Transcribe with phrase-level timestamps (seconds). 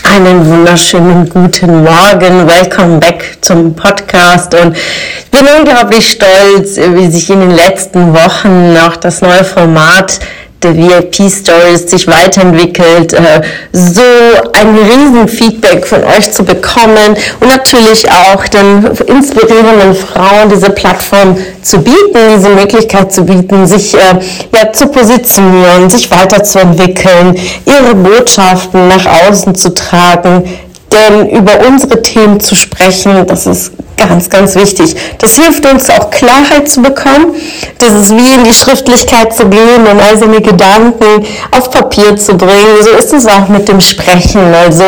[0.00, 2.48] Einen wunderschönen guten Morgen.
[2.48, 4.54] Welcome back zum Podcast.
[4.54, 10.18] Und ich bin unglaublich stolz, wie sich in den letzten Wochen auch das neue Format
[10.62, 14.02] der VIP Stories sich weiterentwickelt, äh, so
[14.54, 21.36] ein riesen Feedback von euch zu bekommen und natürlich auch den inspirierenden Frauen diese Plattform
[21.62, 23.98] zu bieten, diese Möglichkeit zu bieten, sich äh,
[24.54, 27.36] ja, zu positionieren, sich weiterzuentwickeln,
[27.66, 30.44] ihre Botschaften nach außen zu tragen,
[30.92, 34.94] denn über unsere Themen zu sprechen, das ist ganz, ganz wichtig.
[35.18, 37.34] Das hilft uns auch Klarheit zu bekommen.
[37.78, 42.36] Das ist wie in die Schriftlichkeit zu gehen und all seine Gedanken auf Papier zu
[42.36, 42.82] bringen.
[42.82, 44.42] So ist es auch mit dem Sprechen.
[44.54, 44.84] Also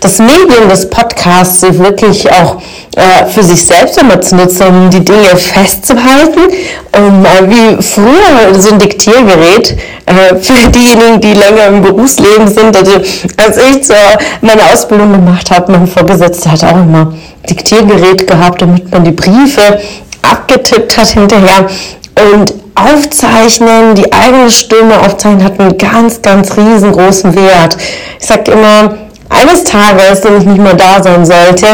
[0.00, 2.60] das Medium des Podcasts wirklich auch
[2.96, 6.40] äh, für sich selbst immer zu nutzen, um die Dinge festzuhalten.
[6.92, 12.76] Und äh, wie früher so ein Diktiergerät äh, für diejenigen, die länger im Berufsleben sind.
[12.76, 12.92] Also
[13.36, 13.94] als ich so
[14.42, 17.14] meine Ausbildung gemacht habe, mein Vorgesetzter hat auch immer
[17.48, 19.80] Diktiergerät gehabt, damit man die Briefe
[20.22, 21.66] abgetippt hat hinterher.
[22.32, 27.76] Und aufzeichnen, die eigene Stimme aufzeichnen, hat einen ganz, ganz riesengroßen Wert.
[28.20, 28.94] Ich sage immer,
[29.28, 31.66] eines Tages, wenn ich nicht mehr da sein sollte,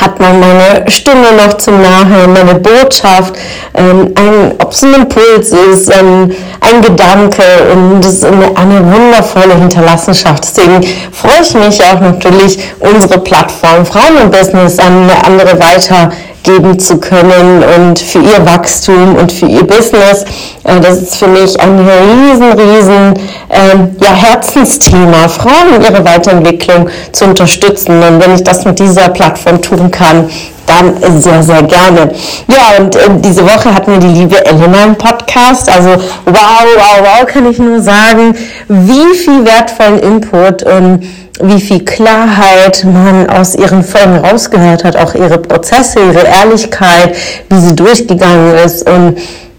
[0.00, 3.34] hat man meine Stimme noch zum Nachhören, meine Botschaft,
[3.74, 4.12] ähm,
[4.58, 7.42] ob es ein Impuls ist, ähm, ein Gedanke
[7.72, 10.44] und es ist eine, eine wundervolle Hinterlassenschaft.
[10.44, 16.10] Deswegen freue ich mich auch natürlich, unsere Plattform Frauen und Business an eine andere weiter
[16.52, 20.24] geben zu können und für ihr Wachstum und für ihr Business.
[20.64, 23.14] Äh, das ist für mich ein riesen, riesen
[23.50, 28.02] ähm, ja, Herzensthema, Frauen und ihre Weiterentwicklung zu unterstützen.
[28.02, 30.28] Und wenn ich das mit dieser Plattform tun kann,
[30.70, 32.12] dann sehr, sehr gerne.
[32.48, 35.68] Ja, und äh, diese Woche hatten wir die liebe Elena im Podcast.
[35.68, 35.90] Also
[36.26, 38.34] wow, wow, wow, kann ich nur sagen,
[38.68, 41.02] wie viel wertvollen Input und
[41.42, 47.16] wie viel Klarheit man aus ihren Folgen rausgehört hat, auch ihre Prozesse, ihre Ehrlichkeit,
[47.48, 49.16] wie sie durchgegangen ist und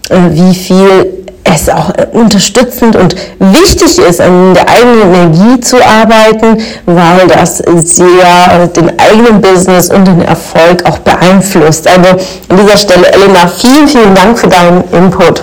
[0.08, 5.76] äh, wie viel es auch äh, unterstützend und wichtig ist, an der eigenen Energie zu
[5.84, 11.86] arbeiten, weil das sehr den eigenen Business und den Erfolg auch beeinflusst.
[11.88, 12.10] Also
[12.48, 15.42] an dieser Stelle, Elena, vielen, vielen Dank für deinen Input.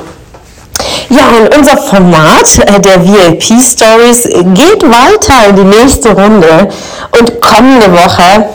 [1.09, 6.69] Ja, und unser Format äh, der VIP Stories geht weiter in die nächste Runde
[7.19, 8.45] und kommende Woche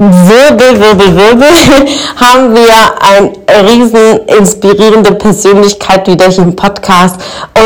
[0.00, 1.48] Wirbel, Wirbel, Wirbel,
[2.16, 2.68] haben wir
[3.02, 7.16] eine riesen inspirierende Persönlichkeit wieder hier im Podcast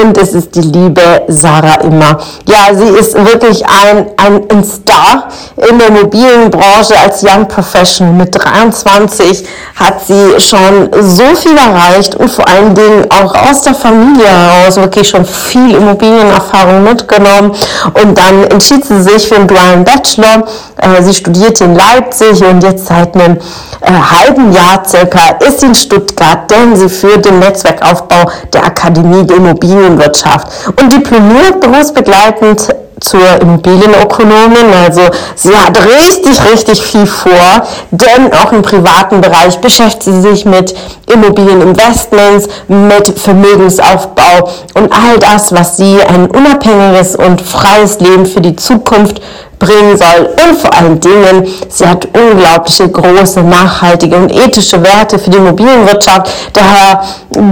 [0.01, 2.19] und es ist die liebe Sarah Immer.
[2.47, 8.15] Ja, sie ist wirklich ein, ein Star in der mobilen Branche als Young Professional.
[8.15, 9.45] Mit 23
[9.75, 14.77] hat sie schon so viel erreicht und vor allen Dingen auch aus der Familie heraus
[14.77, 17.53] wirklich schon viel Immobilienerfahrung mitgenommen
[17.93, 20.45] und dann entschied sie sich für einen dualen Bachelor.
[20.79, 23.37] Äh, sie studierte in Leipzig und jetzt seit einem
[23.81, 29.27] äh, halben Jahr circa ist sie in Stuttgart, denn sie führt den Netzwerkaufbau der Akademie
[29.27, 30.47] der Immobilienwirtschaft.
[30.81, 34.73] Und diplomiert berufsbegleitend zur Immobilienökonomin.
[34.85, 35.03] Also
[35.35, 40.75] sie hat richtig, richtig viel vor, denn auch im privaten Bereich beschäftigt sie sich mit
[41.13, 48.57] Immobilieninvestments, mit Vermögensaufbau und all das, was sie ein unabhängiges und freies Leben für die
[48.57, 49.21] Zukunft
[49.59, 50.31] bringen soll.
[50.45, 56.31] Und vor allen Dingen, sie hat unglaubliche große, nachhaltige und ethische Werte für die Immobilienwirtschaft.
[56.53, 57.03] Daher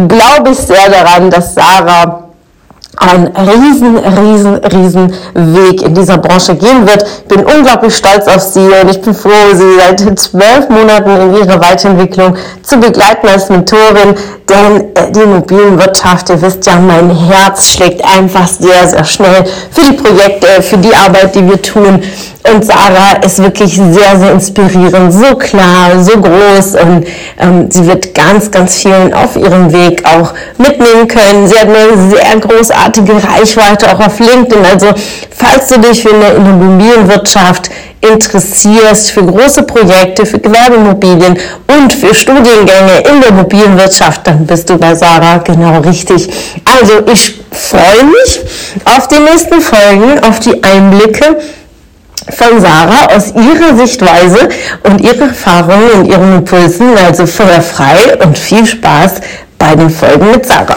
[0.08, 2.29] glaube ich sehr daran, dass Sarah
[2.96, 7.02] ein riesen, riesen, riesen Weg in dieser Branche gehen wird.
[7.02, 11.34] Ich bin unglaublich stolz auf sie und ich bin froh, sie seit zwölf Monaten in
[11.36, 14.16] ihrer Weiterentwicklung zu begleiten als Mentorin,
[14.50, 19.92] denn äh, die Immobilienwirtschaft, ihr wisst ja, mein Herz schlägt einfach sehr, sehr schnell für
[19.92, 22.02] die Projekte, für die Arbeit, die wir tun.
[22.52, 27.06] Und Sarah ist wirklich sehr, sehr inspirierend, so klar, so groß und
[27.38, 31.46] ähm, sie wird ganz, ganz vielen auf ihrem Weg auch mitnehmen können.
[31.46, 34.64] Sie hat eine sehr großartige Reichweite auch auf LinkedIn.
[34.64, 34.86] Also
[35.30, 37.70] falls du dich für eine Immobilienwirtschaft
[38.00, 41.38] interessierst für große Projekte, für Gewerbeimmobilien
[41.78, 46.28] und für Studiengänge in der Immobilienwirtschaft, dann bist du bei Sarah genau richtig.
[46.64, 48.40] Also ich freue mich
[48.84, 51.40] auf die nächsten Folgen, auf die Einblicke
[52.30, 54.48] von Sarah aus ihrer Sichtweise
[54.84, 56.96] und ihrer Erfahrungen und ihren Impulsen.
[56.96, 59.14] Also feuerfrei und viel Spaß
[59.58, 60.76] bei den Folgen mit Sarah.